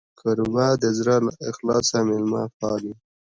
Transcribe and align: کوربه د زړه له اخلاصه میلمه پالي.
کوربه 0.19 0.67
د 0.83 0.85
زړه 0.97 1.15
له 1.25 1.31
اخلاصه 1.49 1.97
میلمه 2.07 2.43
پالي. 2.57 2.93